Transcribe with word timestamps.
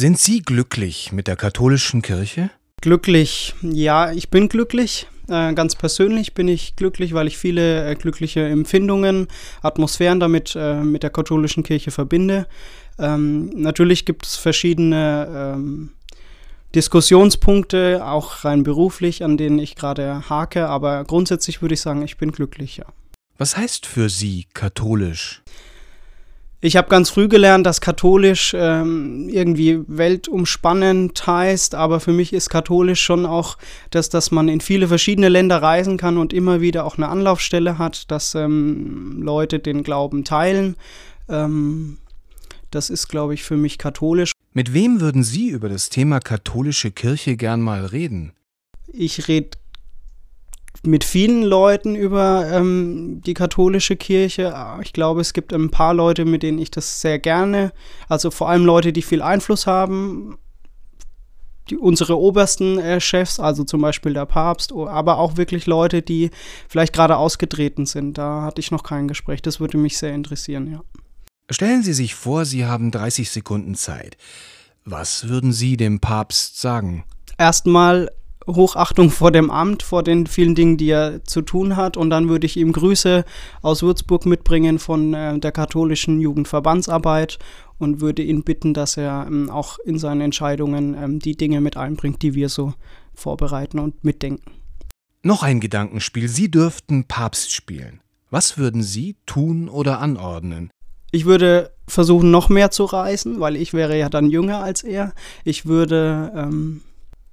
Sind 0.00 0.18
Sie 0.18 0.40
glücklich 0.40 1.12
mit 1.12 1.26
der 1.26 1.36
katholischen 1.36 2.00
Kirche? 2.00 2.48
Glücklich, 2.80 3.54
ja, 3.60 4.10
ich 4.12 4.30
bin 4.30 4.48
glücklich. 4.48 5.06
Äh, 5.28 5.52
ganz 5.52 5.74
persönlich 5.74 6.32
bin 6.32 6.48
ich 6.48 6.74
glücklich, 6.74 7.12
weil 7.12 7.26
ich 7.26 7.36
viele 7.36 7.86
äh, 7.86 7.94
glückliche 7.96 8.48
Empfindungen, 8.48 9.28
Atmosphären 9.60 10.18
damit 10.18 10.56
äh, 10.56 10.76
mit 10.76 11.02
der 11.02 11.10
katholischen 11.10 11.64
Kirche 11.64 11.90
verbinde. 11.90 12.46
Ähm, 12.98 13.50
natürlich 13.54 14.06
gibt 14.06 14.24
es 14.24 14.36
verschiedene 14.36 15.28
ähm, 15.54 15.90
Diskussionspunkte, 16.74 18.02
auch 18.02 18.46
rein 18.46 18.62
beruflich, 18.62 19.22
an 19.22 19.36
denen 19.36 19.58
ich 19.58 19.76
gerade 19.76 20.30
hake, 20.30 20.66
aber 20.66 21.04
grundsätzlich 21.04 21.60
würde 21.60 21.74
ich 21.74 21.82
sagen, 21.82 22.00
ich 22.00 22.16
bin 22.16 22.32
glücklich, 22.32 22.78
ja. 22.78 22.86
Was 23.36 23.54
heißt 23.54 23.84
für 23.84 24.08
Sie 24.08 24.46
katholisch? 24.54 25.42
Ich 26.62 26.76
habe 26.76 26.88
ganz 26.88 27.08
früh 27.08 27.26
gelernt, 27.26 27.64
dass 27.64 27.80
katholisch 27.80 28.54
ähm, 28.54 29.30
irgendwie 29.30 29.80
weltumspannend 29.86 31.26
heißt, 31.26 31.74
aber 31.74 32.00
für 32.00 32.12
mich 32.12 32.34
ist 32.34 32.50
katholisch 32.50 33.00
schon 33.00 33.24
auch, 33.24 33.56
dass, 33.88 34.10
dass 34.10 34.30
man 34.30 34.48
in 34.48 34.60
viele 34.60 34.86
verschiedene 34.86 35.30
Länder 35.30 35.62
reisen 35.62 35.96
kann 35.96 36.18
und 36.18 36.34
immer 36.34 36.60
wieder 36.60 36.84
auch 36.84 36.98
eine 36.98 37.08
Anlaufstelle 37.08 37.78
hat, 37.78 38.10
dass 38.10 38.34
ähm, 38.34 39.22
Leute 39.22 39.58
den 39.58 39.82
Glauben 39.82 40.22
teilen. 40.22 40.76
Ähm, 41.30 41.96
das 42.70 42.90
ist, 42.90 43.08
glaube 43.08 43.32
ich, 43.32 43.42
für 43.42 43.56
mich 43.56 43.78
katholisch. 43.78 44.32
Mit 44.52 44.74
wem 44.74 45.00
würden 45.00 45.22
Sie 45.22 45.48
über 45.48 45.70
das 45.70 45.88
Thema 45.88 46.20
katholische 46.20 46.90
Kirche 46.90 47.38
gern 47.38 47.62
mal 47.62 47.86
reden? 47.86 48.32
Ich 48.92 49.28
rede 49.28 49.56
mit 50.82 51.04
vielen 51.04 51.42
Leuten 51.42 51.94
über 51.94 52.46
ähm, 52.50 53.20
die 53.24 53.34
katholische 53.34 53.96
Kirche. 53.96 54.54
Ich 54.82 54.92
glaube, 54.92 55.20
es 55.20 55.32
gibt 55.32 55.52
ein 55.52 55.70
paar 55.70 55.94
Leute, 55.94 56.24
mit 56.24 56.42
denen 56.42 56.58
ich 56.58 56.70
das 56.70 57.00
sehr 57.00 57.18
gerne, 57.18 57.72
also 58.08 58.30
vor 58.30 58.48
allem 58.48 58.64
Leute, 58.64 58.92
die 58.92 59.02
viel 59.02 59.20
Einfluss 59.20 59.66
haben, 59.66 60.38
die, 61.68 61.76
unsere 61.76 62.18
obersten 62.18 62.78
äh, 62.78 63.00
Chefs, 63.00 63.38
also 63.38 63.64
zum 63.64 63.80
Beispiel 63.80 64.14
der 64.14 64.26
Papst, 64.26 64.72
aber 64.72 65.18
auch 65.18 65.36
wirklich 65.36 65.66
Leute, 65.66 66.02
die 66.02 66.30
vielleicht 66.68 66.92
gerade 66.92 67.16
ausgetreten 67.16 67.86
sind. 67.86 68.18
Da 68.18 68.42
hatte 68.42 68.60
ich 68.60 68.70
noch 68.70 68.82
kein 68.82 69.06
Gespräch. 69.06 69.42
Das 69.42 69.60
würde 69.60 69.78
mich 69.78 69.98
sehr 69.98 70.14
interessieren, 70.14 70.70
ja. 70.70 70.80
Stellen 71.50 71.82
Sie 71.82 71.92
sich 71.92 72.14
vor, 72.14 72.44
Sie 72.44 72.64
haben 72.64 72.90
30 72.90 73.30
Sekunden 73.30 73.74
Zeit. 73.74 74.16
Was 74.84 75.28
würden 75.28 75.52
Sie 75.52 75.76
dem 75.76 76.00
Papst 76.00 76.60
sagen? 76.60 77.04
Erstmal 77.38 78.10
Hochachtung 78.54 79.10
vor 79.10 79.30
dem 79.30 79.50
Amt, 79.50 79.82
vor 79.82 80.02
den 80.02 80.26
vielen 80.26 80.54
Dingen, 80.54 80.76
die 80.76 80.90
er 80.90 81.24
zu 81.24 81.42
tun 81.42 81.76
hat. 81.76 81.96
Und 81.96 82.10
dann 82.10 82.28
würde 82.28 82.46
ich 82.46 82.56
ihm 82.56 82.72
Grüße 82.72 83.24
aus 83.62 83.82
Würzburg 83.82 84.26
mitbringen 84.26 84.78
von 84.78 85.14
äh, 85.14 85.38
der 85.38 85.52
katholischen 85.52 86.20
Jugendverbandsarbeit 86.20 87.38
und 87.78 88.00
würde 88.00 88.22
ihn 88.22 88.44
bitten, 88.44 88.74
dass 88.74 88.96
er 88.96 89.26
ähm, 89.26 89.50
auch 89.50 89.78
in 89.78 89.98
seinen 89.98 90.20
Entscheidungen 90.20 90.94
ähm, 90.94 91.18
die 91.18 91.36
Dinge 91.36 91.60
mit 91.60 91.76
einbringt, 91.76 92.22
die 92.22 92.34
wir 92.34 92.48
so 92.48 92.74
vorbereiten 93.14 93.78
und 93.78 94.04
mitdenken. 94.04 94.52
Noch 95.22 95.42
ein 95.42 95.60
Gedankenspiel. 95.60 96.28
Sie 96.28 96.50
dürften 96.50 97.04
Papst 97.04 97.52
spielen. 97.52 98.00
Was 98.30 98.56
würden 98.56 98.82
Sie 98.82 99.16
tun 99.26 99.68
oder 99.68 100.00
anordnen? 100.00 100.70
Ich 101.12 101.24
würde 101.24 101.72
versuchen, 101.88 102.30
noch 102.30 102.48
mehr 102.48 102.70
zu 102.70 102.84
reisen, 102.84 103.40
weil 103.40 103.56
ich 103.56 103.72
wäre 103.72 103.98
ja 103.98 104.08
dann 104.08 104.30
jünger 104.30 104.62
als 104.62 104.84
er. 104.84 105.12
Ich 105.44 105.66
würde 105.66 106.32
ähm, 106.36 106.82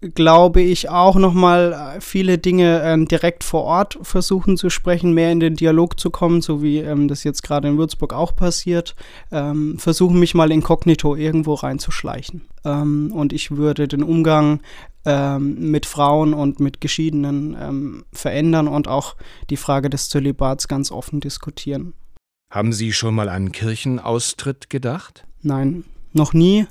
glaube 0.01 0.61
ich, 0.61 0.89
auch 0.89 1.15
nochmal 1.15 1.95
äh, 1.97 2.01
viele 2.01 2.37
Dinge 2.37 2.81
ähm, 2.83 3.07
direkt 3.07 3.43
vor 3.43 3.63
Ort 3.63 3.97
versuchen 4.01 4.55
zu 4.55 4.69
sprechen, 4.69 5.13
mehr 5.13 5.31
in 5.31 5.39
den 5.39 5.55
Dialog 5.55 5.99
zu 5.99 6.11
kommen, 6.11 6.41
so 6.41 6.61
wie 6.61 6.77
ähm, 6.77 7.07
das 7.07 7.23
jetzt 7.23 7.41
gerade 7.41 7.67
in 7.67 7.77
Würzburg 7.77 8.13
auch 8.13 8.35
passiert. 8.35 8.95
Ähm, 9.31 9.79
versuchen 9.79 10.19
mich 10.19 10.35
mal 10.35 10.51
inkognito 10.51 11.15
irgendwo 11.15 11.55
reinzuschleichen. 11.55 12.43
Ähm, 12.63 13.11
und 13.13 13.33
ich 13.33 13.51
würde 13.51 13.87
den 13.87 14.03
Umgang 14.03 14.61
ähm, 15.05 15.71
mit 15.71 15.85
Frauen 15.87 16.33
und 16.33 16.59
mit 16.59 16.79
Geschiedenen 16.79 17.57
ähm, 17.59 18.05
verändern 18.13 18.67
und 18.67 18.87
auch 18.87 19.15
die 19.49 19.57
Frage 19.57 19.89
des 19.89 20.09
Zölibats 20.09 20.67
ganz 20.67 20.91
offen 20.91 21.21
diskutieren. 21.21 21.93
Haben 22.51 22.71
Sie 22.71 22.93
schon 22.93 23.15
mal 23.15 23.29
an 23.29 23.51
Kirchenaustritt 23.51 24.69
gedacht? 24.69 25.25
Nein, 25.41 25.85
noch 26.13 26.33
nie. 26.33 26.67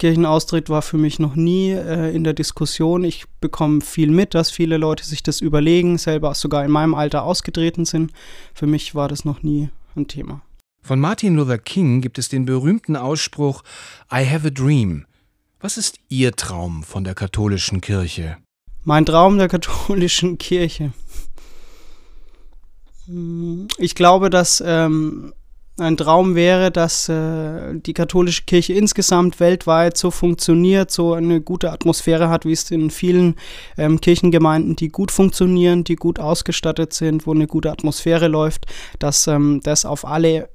Kirchenaustritt 0.00 0.70
war 0.70 0.80
für 0.80 0.96
mich 0.96 1.18
noch 1.18 1.36
nie 1.36 1.72
äh, 1.72 2.14
in 2.14 2.24
der 2.24 2.32
Diskussion. 2.32 3.04
Ich 3.04 3.26
bekomme 3.40 3.82
viel 3.82 4.10
mit, 4.10 4.34
dass 4.34 4.50
viele 4.50 4.78
Leute 4.78 5.04
sich 5.04 5.22
das 5.22 5.42
überlegen, 5.42 5.98
selber 5.98 6.34
sogar 6.34 6.64
in 6.64 6.70
meinem 6.70 6.94
Alter 6.94 7.22
ausgetreten 7.22 7.84
sind. 7.84 8.10
Für 8.54 8.66
mich 8.66 8.94
war 8.94 9.08
das 9.08 9.26
noch 9.26 9.42
nie 9.42 9.68
ein 9.94 10.08
Thema. 10.08 10.40
Von 10.82 11.00
Martin 11.00 11.36
Luther 11.36 11.58
King 11.58 12.00
gibt 12.00 12.18
es 12.18 12.30
den 12.30 12.46
berühmten 12.46 12.96
Ausspruch 12.96 13.62
I 14.10 14.24
have 14.26 14.46
a 14.46 14.50
dream. 14.50 15.04
Was 15.60 15.76
ist 15.76 15.98
Ihr 16.08 16.32
Traum 16.32 16.82
von 16.82 17.04
der 17.04 17.14
katholischen 17.14 17.82
Kirche? 17.82 18.38
Mein 18.84 19.04
Traum 19.04 19.36
der 19.36 19.48
katholischen 19.48 20.38
Kirche. 20.38 20.94
Hm, 23.04 23.68
ich 23.76 23.94
glaube, 23.94 24.30
dass 24.30 24.62
ähm, 24.66 25.34
ein 25.80 25.96
Traum 25.96 26.34
wäre, 26.34 26.70
dass 26.70 27.08
äh, 27.08 27.74
die 27.74 27.94
katholische 27.94 28.42
Kirche 28.44 28.74
insgesamt 28.74 29.40
weltweit 29.40 29.96
so 29.96 30.10
funktioniert, 30.10 30.90
so 30.90 31.14
eine 31.14 31.40
gute 31.40 31.72
Atmosphäre 31.72 32.28
hat, 32.28 32.44
wie 32.44 32.52
es 32.52 32.70
in 32.70 32.90
vielen 32.90 33.36
ähm, 33.76 34.00
Kirchengemeinden, 34.00 34.76
die 34.76 34.88
gut 34.88 35.10
funktionieren, 35.10 35.84
die 35.84 35.96
gut 35.96 36.18
ausgestattet 36.20 36.92
sind, 36.92 37.26
wo 37.26 37.32
eine 37.32 37.46
gute 37.46 37.70
Atmosphäre 37.70 38.28
läuft, 38.28 38.66
dass 38.98 39.26
ähm, 39.26 39.60
das 39.62 39.84
auf 39.84 40.04
alle 40.04 40.48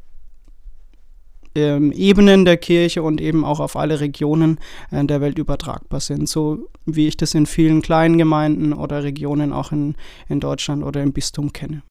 ähm, 1.55 1.91
Ebenen 1.91 2.45
der 2.45 2.57
Kirche 2.57 3.01
und 3.01 3.21
eben 3.21 3.45
auch 3.45 3.59
auf 3.59 3.75
alle 3.75 3.99
Regionen 3.99 4.59
äh, 4.91 5.03
der 5.05 5.21
Welt 5.21 5.39
übertragbar 5.39 6.01
sind. 6.01 6.29
So 6.29 6.69
wie 6.85 7.07
ich 7.07 7.17
das 7.17 7.33
in 7.33 7.45
vielen 7.45 7.81
kleinen 7.81 8.17
Gemeinden 8.17 8.73
oder 8.73 9.03
Regionen 9.03 9.53
auch 9.53 9.71
in, 9.71 9.95
in 10.29 10.39
Deutschland 10.39 10.83
oder 10.83 11.01
im 11.01 11.13
Bistum 11.13 11.53
kenne. 11.53 11.83